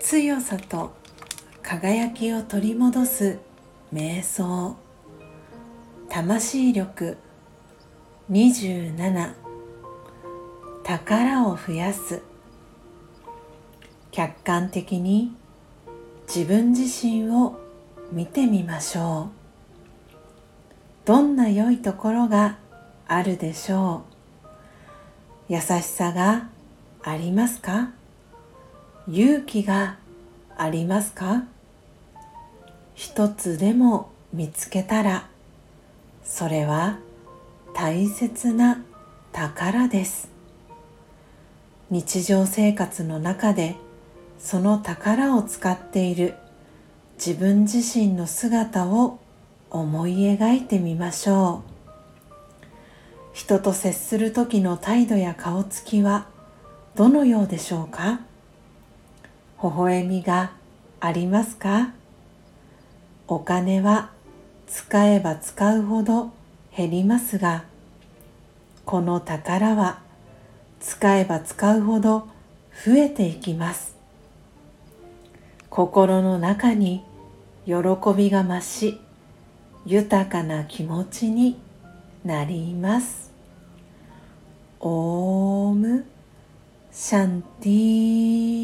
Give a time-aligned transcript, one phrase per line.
[0.00, 0.92] 強さと
[1.62, 3.38] 輝きを取り戻す
[3.92, 4.76] 瞑想。
[6.08, 7.16] 魂力
[8.28, 9.34] 27
[10.82, 12.22] 宝を増やす。
[14.10, 15.36] 客観的に
[16.26, 17.60] 自分自身を
[18.10, 19.30] 見てみましょ
[21.04, 21.06] う。
[21.06, 22.58] どんな良いところが
[23.06, 24.13] あるでしょう。
[25.48, 26.48] 優しさが
[27.02, 27.90] ありますか？
[29.06, 29.98] 勇気が
[30.56, 31.44] ありますか？
[32.94, 35.28] 一つでも見つけたら
[36.24, 36.98] それは
[37.74, 38.82] 大切な
[39.32, 40.30] 宝です。
[41.90, 43.76] 日常生活の中で
[44.38, 46.36] その宝を使っている
[47.18, 49.18] 自分自身の姿を
[49.70, 51.73] 思い描いてみましょう。
[53.34, 56.28] 人と接する時の態度や顔つきは
[56.94, 58.20] どのようでしょうか？
[59.60, 60.52] 微笑みが
[61.00, 61.92] ありますか？
[63.26, 64.10] お金は
[64.68, 66.30] 使えば使うほど
[66.76, 67.64] 減りますが
[68.84, 69.98] この宝は
[70.78, 72.28] 使えば使うほど
[72.86, 73.96] 増えていきます。
[75.70, 77.02] 心の中に
[77.66, 77.74] 喜
[78.16, 79.00] びが増し
[79.86, 81.58] 豊かな気持ちに
[82.24, 83.30] なります。
[84.80, 86.06] オーム
[86.90, 88.63] シャンティ